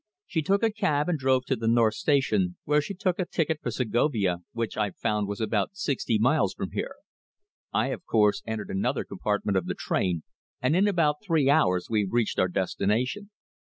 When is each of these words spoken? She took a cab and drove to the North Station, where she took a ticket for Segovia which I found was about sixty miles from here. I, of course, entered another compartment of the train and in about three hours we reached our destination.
She 0.25 0.41
took 0.41 0.63
a 0.63 0.71
cab 0.73 1.07
and 1.09 1.19
drove 1.19 1.45
to 1.45 1.55
the 1.55 1.67
North 1.67 1.93
Station, 1.93 2.57
where 2.63 2.81
she 2.81 2.95
took 2.95 3.19
a 3.19 3.25
ticket 3.27 3.59
for 3.61 3.69
Segovia 3.69 4.37
which 4.51 4.75
I 4.75 4.89
found 4.89 5.27
was 5.27 5.39
about 5.39 5.75
sixty 5.75 6.17
miles 6.17 6.55
from 6.55 6.71
here. 6.71 6.95
I, 7.71 7.89
of 7.89 8.03
course, 8.07 8.41
entered 8.47 8.71
another 8.71 9.03
compartment 9.05 9.59
of 9.59 9.67
the 9.67 9.75
train 9.75 10.23
and 10.59 10.75
in 10.75 10.87
about 10.87 11.17
three 11.23 11.51
hours 11.51 11.85
we 11.87 12.07
reached 12.09 12.39
our 12.39 12.47
destination. 12.47 13.29